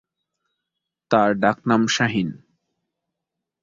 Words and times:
তাঁর 1.11 1.29
ডাক 1.33 1.57
নাম 1.65 1.81
শাহীন। 1.87 2.29